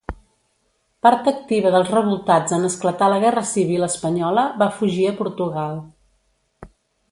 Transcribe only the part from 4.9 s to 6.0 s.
a Portugal.